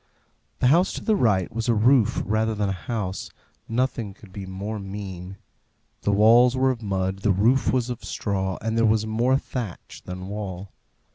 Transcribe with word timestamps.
The 0.61 0.69
house 0.73 0.93
to 0.93 1.03
the 1.03 1.15
right 1.15 1.53
was 1.53 1.69
a 1.69 1.75
roof 1.75 2.23
rather 2.25 2.55
than 2.55 2.69
a 2.69 2.71
house; 2.71 3.29
nothing 3.69 4.15
could 4.15 4.33
be 4.33 4.47
more 4.47 4.79
mean. 4.79 5.37
The 6.01 6.11
walls 6.11 6.57
were 6.57 6.71
of 6.71 6.81
mud, 6.81 7.19
the 7.19 7.31
roof 7.31 7.71
was 7.71 7.91
of 7.91 8.03
straw, 8.03 8.57
and 8.63 8.75
there 8.75 8.85
was 8.87 9.05
more 9.05 9.37
thatch 9.37 10.01
than 10.05 10.27
wall. 10.27 10.73